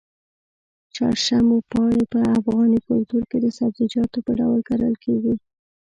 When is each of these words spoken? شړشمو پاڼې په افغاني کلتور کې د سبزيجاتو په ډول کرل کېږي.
شړشمو 0.95 1.57
پاڼې 1.71 2.03
په 2.11 2.19
افغاني 2.37 2.79
کلتور 2.89 3.23
کې 3.29 3.37
د 3.41 3.45
سبزيجاتو 3.57 4.19
په 4.25 4.31
ډول 4.39 4.59
کرل 4.69 4.93
کېږي. 5.03 5.33